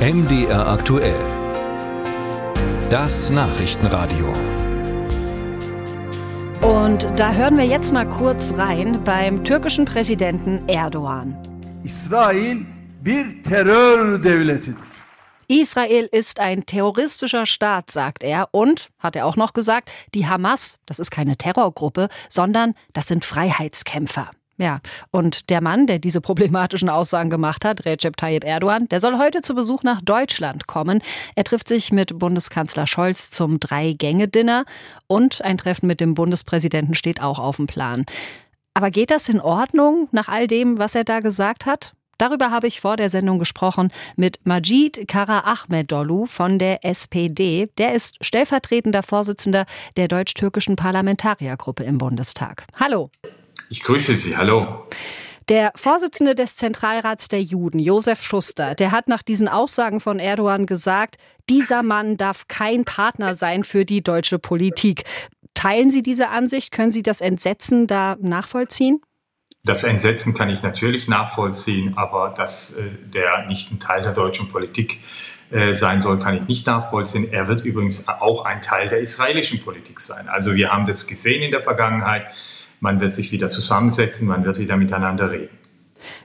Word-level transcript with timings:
MDR 0.00 0.66
aktuell. 0.66 1.20
Das 2.88 3.28
Nachrichtenradio. 3.28 4.32
Und 6.62 7.06
da 7.16 7.34
hören 7.34 7.58
wir 7.58 7.66
jetzt 7.66 7.92
mal 7.92 8.08
kurz 8.08 8.54
rein 8.56 9.04
beim 9.04 9.44
türkischen 9.44 9.84
Präsidenten 9.84 10.66
Erdogan. 10.70 11.36
İsrail 11.84 12.64
bir 13.04 13.42
terör 13.42 14.24
devletidir. 14.24 14.88
Israel 15.48 16.08
ist 16.10 16.40
ein 16.40 16.64
terroristischer 16.64 17.44
Staat, 17.44 17.90
sagt 17.90 18.22
er. 18.22 18.48
Und, 18.52 18.88
hat 19.00 19.16
er 19.16 19.26
auch 19.26 19.36
noch 19.36 19.52
gesagt, 19.52 19.90
die 20.14 20.26
Hamas, 20.26 20.78
das 20.86 20.98
ist 20.98 21.10
keine 21.10 21.36
Terrorgruppe, 21.36 22.08
sondern 22.30 22.72
das 22.94 23.06
sind 23.06 23.26
Freiheitskämpfer. 23.26 24.30
Ja, 24.60 24.80
und 25.10 25.48
der 25.48 25.62
Mann, 25.62 25.86
der 25.86 25.98
diese 25.98 26.20
problematischen 26.20 26.90
Aussagen 26.90 27.30
gemacht 27.30 27.64
hat, 27.64 27.86
Recep 27.86 28.18
Tayyip 28.18 28.44
Erdogan, 28.44 28.88
der 28.88 29.00
soll 29.00 29.16
heute 29.16 29.40
zu 29.40 29.54
Besuch 29.54 29.84
nach 29.84 30.02
Deutschland 30.02 30.66
kommen. 30.66 31.00
Er 31.34 31.44
trifft 31.44 31.66
sich 31.66 31.92
mit 31.92 32.18
Bundeskanzler 32.18 32.86
Scholz 32.86 33.30
zum 33.30 33.58
Drei-Gänge-Dinner 33.58 34.66
und 35.06 35.40
ein 35.40 35.56
Treffen 35.56 35.86
mit 35.86 35.98
dem 36.00 36.12
Bundespräsidenten 36.12 36.94
steht 36.94 37.22
auch 37.22 37.38
auf 37.38 37.56
dem 37.56 37.68
Plan. 37.68 38.04
Aber 38.74 38.90
geht 38.90 39.10
das 39.10 39.30
in 39.30 39.40
Ordnung 39.40 40.08
nach 40.12 40.28
all 40.28 40.46
dem, 40.46 40.78
was 40.78 40.94
er 40.94 41.04
da 41.04 41.20
gesagt 41.20 41.64
hat? 41.64 41.94
Darüber 42.18 42.50
habe 42.50 42.66
ich 42.66 42.82
vor 42.82 42.98
der 42.98 43.08
Sendung 43.08 43.38
gesprochen 43.38 43.90
mit 44.16 44.40
Majid 44.44 45.08
Kara 45.08 45.50
Ahmedoglu 45.50 46.26
von 46.26 46.58
der 46.58 46.84
SPD. 46.84 47.70
Der 47.78 47.94
ist 47.94 48.22
stellvertretender 48.22 49.02
Vorsitzender 49.02 49.64
der 49.96 50.06
deutsch-türkischen 50.06 50.76
Parlamentariergruppe 50.76 51.82
im 51.82 51.96
Bundestag. 51.96 52.66
Hallo. 52.78 53.10
Ich 53.72 53.84
grüße 53.84 54.16
Sie. 54.16 54.36
Hallo. 54.36 54.88
Der 55.48 55.70
Vorsitzende 55.76 56.34
des 56.34 56.56
Zentralrats 56.56 57.28
der 57.28 57.40
Juden, 57.40 57.78
Josef 57.78 58.20
Schuster, 58.20 58.74
der 58.74 58.90
hat 58.90 59.06
nach 59.06 59.22
diesen 59.22 59.46
Aussagen 59.46 60.00
von 60.00 60.18
Erdogan 60.18 60.66
gesagt, 60.66 61.18
dieser 61.48 61.84
Mann 61.84 62.16
darf 62.16 62.48
kein 62.48 62.84
Partner 62.84 63.36
sein 63.36 63.62
für 63.62 63.84
die 63.84 64.02
deutsche 64.02 64.40
Politik. 64.40 65.04
Teilen 65.54 65.90
Sie 65.90 66.02
diese 66.02 66.30
Ansicht? 66.30 66.72
Können 66.72 66.90
Sie 66.90 67.04
das 67.04 67.20
Entsetzen 67.20 67.86
da 67.86 68.16
nachvollziehen? 68.20 69.02
Das 69.62 69.84
Entsetzen 69.84 70.34
kann 70.34 70.50
ich 70.50 70.64
natürlich 70.64 71.06
nachvollziehen, 71.06 71.96
aber 71.96 72.34
dass 72.36 72.72
äh, 72.72 72.90
der 73.04 73.46
nicht 73.46 73.70
ein 73.70 73.78
Teil 73.78 74.02
der 74.02 74.12
deutschen 74.12 74.48
Politik 74.48 74.98
äh, 75.52 75.74
sein 75.74 76.00
soll, 76.00 76.18
kann 76.18 76.36
ich 76.36 76.48
nicht 76.48 76.66
nachvollziehen. 76.66 77.32
Er 77.32 77.46
wird 77.46 77.64
übrigens 77.64 78.08
auch 78.08 78.44
ein 78.44 78.62
Teil 78.62 78.88
der 78.88 78.98
israelischen 78.98 79.62
Politik 79.62 80.00
sein. 80.00 80.28
Also 80.28 80.56
wir 80.56 80.72
haben 80.72 80.86
das 80.86 81.06
gesehen 81.06 81.42
in 81.42 81.52
der 81.52 81.62
Vergangenheit. 81.62 82.26
Man 82.80 83.00
wird 83.00 83.12
sich 83.12 83.30
wieder 83.32 83.48
zusammensetzen, 83.48 84.26
man 84.26 84.44
wird 84.44 84.58
wieder 84.58 84.76
miteinander 84.76 85.30
reden. 85.30 85.56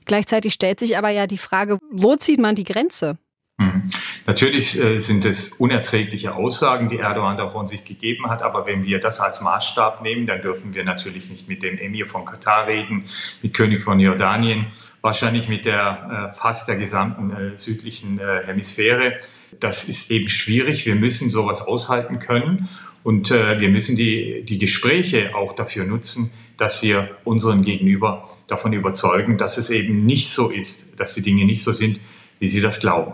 Gleichzeitig 0.06 0.54
stellt 0.54 0.80
sich 0.80 0.98
aber 0.98 1.10
ja 1.10 1.28
die 1.28 1.38
Frage, 1.38 1.80
wo 1.92 2.16
zieht 2.16 2.40
man 2.40 2.56
die 2.56 2.64
Grenze? 2.64 3.18
Mhm. 3.58 3.90
Natürlich 4.26 4.78
äh, 4.80 4.98
sind 4.98 5.24
es 5.24 5.50
unerträgliche 5.50 6.36
Aussagen, 6.36 6.90
die 6.90 6.98
Erdogan 6.98 7.38
davon 7.38 7.68
sich 7.68 7.86
gegeben 7.86 8.30
hat, 8.30 8.42
aber 8.42 8.66
wenn 8.66 8.84
wir 8.84 9.00
das 9.00 9.22
als 9.22 9.40
Maßstab 9.40 10.02
nehmen, 10.02 10.26
dann 10.26 10.42
dürfen 10.42 10.74
wir 10.74 10.84
natürlich 10.84 11.30
nicht 11.30 11.48
mit 11.48 11.64
dem 11.64 11.78
Emir 11.78 12.06
von 12.08 12.26
Katar 12.26 12.68
reden, 12.68 13.06
mit 13.42 13.54
König 13.54 13.82
von 13.82 14.00
Jordanien, 14.00 14.68
wahrscheinlich 15.02 15.48
mit 15.48 15.66
der 15.66 16.32
äh, 16.32 16.34
fast 16.34 16.68
der 16.68 16.76
gesamten 16.76 17.32
äh, 17.32 17.58
südlichen 17.58 18.20
Hemisphäre. 18.20 19.20
Das 19.60 19.86
ist 19.86 20.12
eben 20.12 20.28
schwierig. 20.28 20.86
Wir 20.86 20.96
müssen 20.96 21.30
sowas 21.30 21.62
aushalten 21.62 22.20
können. 22.20 22.68
Und 23.06 23.30
äh, 23.30 23.60
wir 23.60 23.70
müssen 23.70 23.96
die, 23.96 24.42
die 24.46 24.58
Gespräche 24.58 25.36
auch 25.36 25.54
dafür 25.54 25.86
nutzen, 25.86 26.32
dass 26.58 26.82
wir 26.82 27.12
unseren 27.24 27.62
Gegenüber 27.62 28.28
davon 28.48 28.74
überzeugen, 28.74 29.38
dass 29.38 29.60
es 29.60 29.70
eben 29.70 30.08
nicht 30.08 30.32
so 30.32 30.50
ist, 30.50 30.88
dass 30.98 31.14
die 31.14 31.22
Dinge 31.22 31.46
nicht 31.46 31.62
so 31.62 31.72
sind, 31.72 32.00
wie 32.40 32.48
sie 32.48 32.62
das 32.62 32.80
glauben 32.80 33.14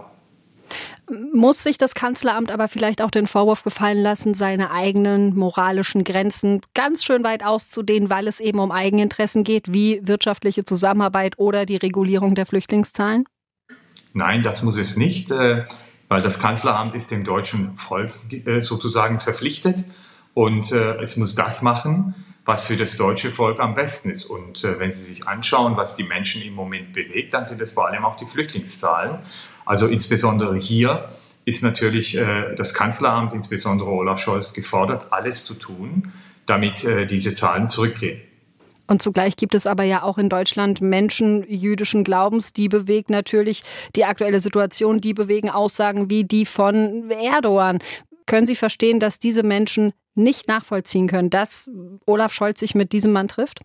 muss 1.34 1.62
sich 1.62 1.78
das 1.78 1.94
Kanzleramt 1.94 2.52
aber 2.52 2.70
vielleicht 2.70 3.02
auch 3.02 3.12
den 3.12 3.28
Vorwurf 3.28 3.64
gefallen 3.64 3.98
lassen, 3.98 4.34
seine 4.34 4.72
eigenen 4.72 5.36
moralischen 5.36 6.06
Grenzen 6.06 6.62
ganz 6.74 7.04
schön 7.04 7.26
weit 7.26 7.44
auszudehnen, 7.44 8.10
weil 8.10 8.30
es 8.30 8.40
eben 8.40 8.60
um 8.60 8.72
Eigeninteressen 8.72 9.44
geht, 9.44 9.74
wie 9.74 10.00
wirtschaftliche 10.08 10.64
Zusammenarbeit 10.64 11.38
oder 11.38 11.66
die 11.66 11.76
Regulierung 11.76 12.34
der 12.34 12.46
Flüchtlingszahlen? 12.46 13.26
Nein, 14.14 14.42
das 14.42 14.64
muss 14.64 14.78
es 14.78 14.96
nicht, 14.96 15.32
äh, 15.32 15.66
weil 16.12 16.22
das 16.22 16.40
Kanzleramt 16.40 16.94
ist 16.94 17.10
dem 17.10 17.24
deutschen 17.24 17.78
Volk 17.78 18.12
äh, 18.34 18.60
sozusagen 18.60 19.22
verpflichtet 19.22 19.86
und 20.34 20.74
äh, 20.74 20.96
es 21.02 21.16
muss 21.16 21.36
das 21.36 21.62
machen, 21.62 22.16
was 22.44 22.66
für 22.66 22.76
das 22.76 22.98
deutsche 22.98 23.32
Volk 23.32 23.62
am 23.62 23.76
besten 23.76 24.10
ist. 24.10 24.26
Und 24.26 24.66
äh, 24.66 24.78
wenn 24.78 24.92
Sie 24.92 25.06
sich 25.06 25.26
anschauen, 25.26 25.78
was 25.78 25.96
die 25.96 26.04
Menschen 26.04 26.42
im 26.42 26.54
Moment 26.54 26.92
bewegt, 26.92 27.34
dann 27.34 27.46
sind 27.46 27.62
es 27.62 27.72
vor 27.72 27.88
allem 27.88 28.04
auch 28.04 28.18
die 28.18 28.26
Flüchtlingszahlen. 28.26 29.20
Also 29.66 29.88
insbesondere 29.88 30.58
hier 30.58 31.08
ist 31.46 31.64
natürlich 31.64 32.20
das 32.56 32.74
Kanzleramt, 32.76 33.34
insbesondere 33.34 33.90
Olaf 33.90 34.22
Scholz, 34.22 34.54
gefordert, 34.54 35.08
alles 35.12 35.44
zu 35.44 35.56
tun, 35.56 36.12
damit 36.46 36.86
diese 37.10 37.34
Zahlen 37.34 37.68
zurückgehen. 37.68 38.22
Und 38.88 39.02
zugleich 39.02 39.38
gibt 39.38 39.56
es 39.56 39.68
aber 39.68 39.84
ja 39.84 40.04
auch 40.04 40.18
in 40.18 40.30
Deutschland 40.30 40.82
Menschen 40.82 41.46
jüdischen 41.48 42.04
Glaubens, 42.04 42.54
die 42.54 42.68
bewegt 42.68 43.10
natürlich 43.10 43.64
die 43.96 44.06
aktuelle 44.06 44.40
Situation, 44.40 45.00
die 45.00 45.14
bewegen 45.14 45.50
Aussagen 45.50 46.10
wie 46.10 46.24
die 46.24 46.46
von 46.46 47.10
Erdogan. 47.10 47.80
Können 48.26 48.48
Sie 48.48 48.56
verstehen, 48.56 49.00
dass 49.00 49.20
diese 49.20 49.44
Menschen 49.44 49.94
nicht 50.16 50.48
nachvollziehen 50.48 51.08
können, 51.08 51.30
dass 51.30 51.70
Olaf 52.06 52.34
Scholz 52.34 52.60
sich 52.60 52.76
mit 52.76 52.92
diesem 52.92 53.14
Mann 53.14 53.28
trifft? 53.28 53.62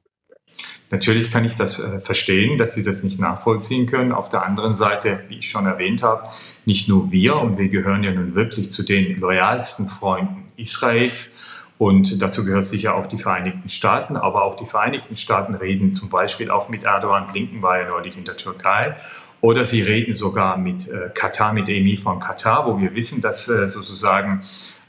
Natürlich 0.91 1.31
kann 1.31 1.44
ich 1.44 1.56
das 1.56 1.78
äh, 1.81 2.00
verstehen, 2.00 2.59
dass 2.59 2.75
Sie 2.75 2.83
das 2.83 3.03
nicht 3.03 3.21
nachvollziehen 3.21 3.87
können. 3.87 4.12
Auf 4.12 4.28
der 4.28 4.44
anderen 4.44 4.75
Seite, 4.75 5.21
wie 5.28 5.38
ich 5.38 5.50
schon 5.50 5.66
erwähnt 5.66 6.03
habe, 6.03 6.28
nicht 6.65 6.88
nur 6.88 7.10
wir, 7.10 7.37
und 7.37 7.59
wir 7.59 7.69
gehören 7.69 8.04
ja 8.04 8.12
nun 8.12 8.34
wirklich 8.34 8.71
zu 8.71 8.83
den 8.83 9.19
loyalsten 9.19 9.88
Freunden 9.88 10.48
Israels. 10.56 11.31
Und 11.78 12.22
dazu 12.22 12.44
gehört 12.44 12.64
sicher 12.64 12.94
auch 12.94 13.06
die 13.06 13.19
Vereinigten 13.19 13.69
Staaten. 13.69 14.16
Aber 14.16 14.44
auch 14.44 14.56
die 14.56 14.66
Vereinigten 14.66 15.14
Staaten 15.14 15.54
reden 15.54 15.94
zum 15.94 16.09
Beispiel 16.09 16.50
auch 16.50 16.69
mit 16.69 16.84
Erdogan. 16.84 17.26
Blinken 17.28 17.60
war 17.60 17.78
ja 17.78 17.88
neulich 17.88 18.16
in 18.16 18.25
der 18.25 18.37
Türkei. 18.37 18.97
Oder 19.42 19.64
sie 19.64 19.82
reden 19.82 20.12
sogar 20.12 20.56
mit 20.56 20.88
äh, 20.88 21.10
Katar, 21.12 21.53
mit 21.53 21.69
Emir 21.69 22.00
von 22.00 22.19
Katar, 22.19 22.66
wo 22.66 22.81
wir 22.81 22.94
wissen, 22.94 23.20
dass 23.20 23.48
äh, 23.48 23.69
sozusagen 23.69 24.41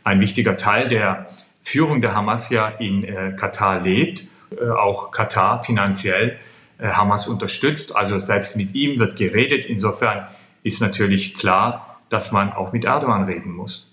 ein 0.03 0.21
wichtiger 0.21 0.55
Teil 0.55 0.87
der 0.87 1.27
Führung 1.61 1.99
der 1.99 2.15
Hamas 2.15 2.49
ja 2.49 2.69
in 2.69 3.03
äh, 3.03 3.33
Katar 3.35 3.81
lebt. 3.81 4.27
Äh, 4.51 4.69
auch 4.69 5.11
Katar 5.11 5.63
finanziell 5.63 6.37
äh, 6.77 6.89
Hamas 6.89 7.27
unterstützt. 7.27 7.95
Also 7.97 8.19
selbst 8.19 8.55
mit 8.55 8.73
ihm 8.73 8.99
wird 8.99 9.17
geredet. 9.17 9.65
Insofern 9.65 10.27
ist 10.63 10.81
natürlich 10.81 11.35
klar, 11.35 11.99
dass 12.07 12.31
man 12.31 12.53
auch 12.53 12.71
mit 12.71 12.85
Erdogan 12.85 13.25
reden 13.25 13.51
muss. 13.51 13.91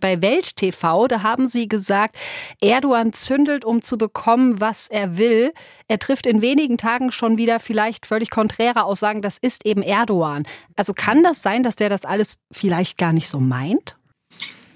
Bei 0.00 0.20
Welt 0.22 0.56
TV, 0.56 1.08
da 1.08 1.22
haben 1.22 1.48
Sie 1.48 1.68
gesagt, 1.68 2.16
Erdogan 2.60 3.12
zündelt, 3.12 3.64
um 3.64 3.82
zu 3.82 3.98
bekommen, 3.98 4.60
was 4.60 4.88
er 4.88 5.18
will. 5.18 5.52
Er 5.88 5.98
trifft 5.98 6.26
in 6.26 6.42
wenigen 6.42 6.78
Tagen 6.78 7.12
schon 7.12 7.38
wieder 7.38 7.60
vielleicht 7.60 8.06
völlig 8.06 8.30
konträre 8.30 8.84
Aussagen. 8.84 9.22
Das 9.22 9.38
ist 9.38 9.64
eben 9.64 9.82
Erdogan. 9.82 10.44
Also 10.76 10.92
kann 10.94 11.22
das 11.22 11.42
sein, 11.42 11.62
dass 11.62 11.76
der 11.76 11.88
das 11.88 12.04
alles 12.04 12.42
vielleicht 12.52 12.98
gar 12.98 13.12
nicht 13.12 13.28
so 13.28 13.40
meint? 13.40 13.96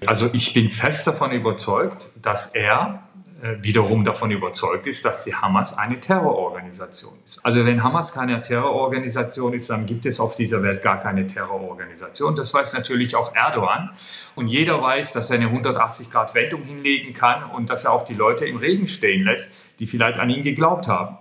Also 0.05 0.29
ich 0.33 0.53
bin 0.53 0.71
fest 0.71 1.05
davon 1.05 1.31
überzeugt, 1.31 2.09
dass 2.19 2.47
er 2.47 3.03
wiederum 3.61 4.03
davon 4.03 4.31
überzeugt 4.31 4.87
ist, 4.87 5.03
dass 5.03 5.23
die 5.23 5.33
Hamas 5.33 5.77
eine 5.77 5.99
Terrororganisation 5.99 7.13
ist. 7.25 7.43
Also 7.43 7.65
wenn 7.65 7.83
Hamas 7.83 8.13
keine 8.13 8.41
Terrororganisation 8.41 9.53
ist, 9.53 9.69
dann 9.69 9.85
gibt 9.85 10.05
es 10.05 10.19
auf 10.19 10.35
dieser 10.35 10.61
Welt 10.61 10.81
gar 10.81 10.99
keine 10.99 11.25
Terrororganisation. 11.25 12.35
Das 12.35 12.53
weiß 12.53 12.73
natürlich 12.73 13.15
auch 13.15 13.33
Erdogan. 13.35 13.89
Und 14.35 14.47
jeder 14.47 14.81
weiß, 14.81 15.13
dass 15.13 15.29
er 15.31 15.37
eine 15.37 15.47
180-Grad-Wendung 15.47 16.63
hinlegen 16.63 17.13
kann 17.13 17.49
und 17.51 17.69
dass 17.69 17.85
er 17.85 17.93
auch 17.93 18.03
die 18.03 18.13
Leute 18.13 18.45
im 18.45 18.57
Regen 18.57 18.87
stehen 18.87 19.25
lässt, 19.25 19.79
die 19.79 19.87
vielleicht 19.87 20.17
an 20.17 20.29
ihn 20.29 20.43
geglaubt 20.43 20.87
haben. 20.87 21.17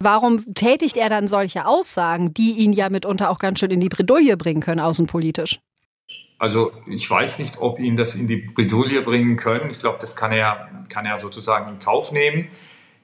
Warum 0.00 0.54
tätigt 0.54 0.96
er 0.96 1.08
dann 1.08 1.28
solche 1.28 1.66
Aussagen, 1.66 2.32
die 2.32 2.52
ihn 2.52 2.72
ja 2.72 2.88
mitunter 2.88 3.30
auch 3.30 3.38
ganz 3.38 3.58
schön 3.58 3.70
in 3.70 3.80
die 3.80 3.88
Bredouille 3.88 4.36
bringen 4.36 4.60
können, 4.60 4.80
außenpolitisch? 4.80 5.60
Also 6.38 6.72
ich 6.86 7.08
weiß 7.08 7.38
nicht, 7.38 7.58
ob 7.58 7.78
ihn 7.78 7.96
das 7.96 8.14
in 8.14 8.26
die 8.26 8.36
Bredouille 8.36 9.02
bringen 9.02 9.36
können. 9.36 9.70
Ich 9.70 9.78
glaube, 9.78 9.98
das 10.00 10.16
kann 10.16 10.32
er, 10.32 10.68
kann 10.88 11.06
er 11.06 11.18
sozusagen 11.18 11.72
in 11.72 11.78
Kauf 11.78 12.12
nehmen. 12.12 12.48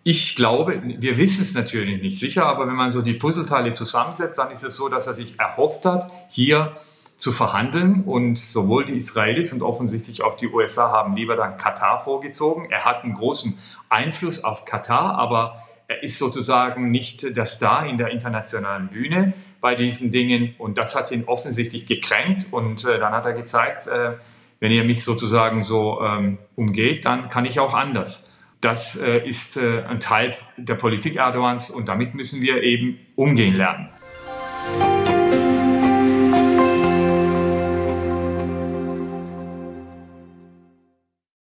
Ich 0.05 0.35
glaube, 0.35 0.83
wir 0.85 1.17
wissen 1.17 1.43
es 1.43 1.55
natürlich 1.55 2.03
nicht 2.03 2.19
sicher, 2.19 2.45
aber 2.45 2.67
wenn 2.67 2.75
man 2.75 2.91
so 2.91 3.03
die 3.03 3.15
Puzzleteile 3.15 3.73
zusammensetzt, 3.73 4.39
dann 4.39 4.51
ist 4.51 4.65
es 4.65 4.77
so, 4.77 4.89
dass 4.89 5.07
er 5.07 5.15
sich 5.15 5.39
erhofft 5.39 5.87
hat, 5.87 6.11
hier 6.29 6.75
zu 7.17 7.31
verhandeln 7.31 8.03
und 8.03 8.37
sowohl 8.37 8.85
die 8.85 8.97
Israelis 8.97 9.53
und 9.53 9.63
offensichtlich 9.63 10.25
auch 10.25 10.35
die 10.35 10.49
USA 10.49 10.91
haben 10.91 11.15
lieber 11.15 11.37
dann 11.37 11.57
Katar 11.57 12.01
vorgezogen. 12.01 12.67
Er 12.69 12.85
hat 12.85 13.05
einen 13.05 13.15
großen 13.15 13.57
Einfluss 13.89 14.43
auf 14.43 14.65
Katar, 14.65 15.15
aber 15.15 15.63
er 15.89 16.03
ist 16.03 16.19
sozusagen 16.19 16.91
nicht 16.91 17.37
der 17.37 17.45
Star 17.45 17.87
in 17.87 17.99
der 17.99 18.09
internationalen 18.09 18.89
Bühne 18.89 19.35
bei 19.61 19.75
diesen 19.75 20.11
Dingen 20.11 20.55
und 20.59 20.79
das 20.79 20.95
hat 20.95 21.11
ihn 21.11 21.25
offensichtlich 21.25 21.87
gekränkt 21.87 22.49
und 22.51 22.85
äh, 22.85 22.99
dann 22.99 23.13
hat 23.13 23.27
er 23.27 23.33
gezeigt, 23.33 23.87
äh, 23.87 24.15
wenn 24.61 24.71
ihr 24.71 24.85
mich 24.85 25.03
sozusagen 25.03 25.63
so 25.63 26.01
ähm, 26.03 26.39
umgeht, 26.55 27.05
dann 27.05 27.29
kann 27.29 27.45
ich 27.45 27.59
auch 27.59 27.75
anders. 27.75 28.29
Das 28.61 28.97
äh, 28.97 29.27
ist 29.27 29.57
äh, 29.57 29.83
ein 29.83 29.99
Teil 29.99 30.37
der 30.57 30.77
Politik 30.77 31.17
Erdogans 31.17 31.69
und 31.69 31.89
damit 31.89 32.15
müssen 32.15 32.41
wir 32.43 32.63
eben 32.63 33.01
umgehen 33.17 33.57
lernen. 33.57 33.89